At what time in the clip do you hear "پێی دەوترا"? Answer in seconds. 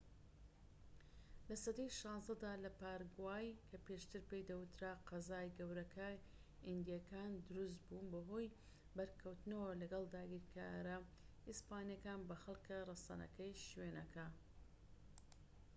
4.29-4.93